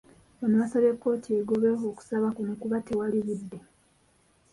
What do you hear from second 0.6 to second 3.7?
basabye kkooti egobe okusaba kuno kuba tewali budde.